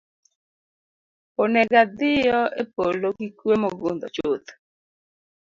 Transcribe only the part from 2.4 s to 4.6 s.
e polo gi kuwe mogundho chuth.